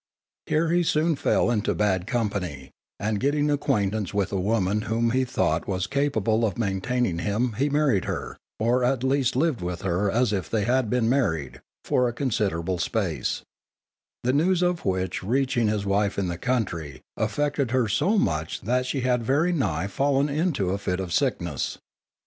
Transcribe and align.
Here 0.47 0.69
he 0.71 0.81
soon 0.81 1.15
fell 1.15 1.51
into 1.51 1.75
bad 1.75 2.07
company, 2.07 2.71
and 2.99 3.19
getting 3.19 3.51
acquaintance 3.51 4.15
with 4.15 4.31
a 4.31 4.39
woman 4.39 4.81
whom 4.89 5.11
he 5.11 5.23
thought 5.23 5.67
was 5.67 5.85
capable 5.85 6.43
of 6.43 6.57
maintaining 6.57 7.19
him, 7.19 7.53
he 7.53 7.69
married 7.69 8.05
her, 8.05 8.35
or 8.59 8.83
at 8.83 9.03
least 9.03 9.35
lived 9.35 9.61
with 9.61 9.83
her 9.83 10.09
as 10.09 10.33
if 10.33 10.49
they 10.49 10.63
had 10.63 10.89
been 10.89 11.07
married, 11.07 11.61
for 11.85 12.07
a 12.07 12.13
considerable 12.13 12.79
space; 12.79 13.43
the 14.23 14.33
news 14.33 14.63
of 14.63 14.85
which 14.85 15.21
reaching 15.21 15.67
his 15.67 15.85
wife 15.85 16.17
in 16.17 16.29
the 16.29 16.37
country, 16.39 17.01
affected 17.15 17.69
her 17.69 17.87
so 17.87 18.17
much 18.17 18.61
that 18.61 18.87
she 18.87 19.01
had 19.01 19.21
very 19.21 19.53
nigh 19.53 19.85
fallen 19.85 20.29
into 20.29 20.71
a 20.71 20.79
fit 20.79 20.99
of 20.99 21.13
sickness. 21.13 21.77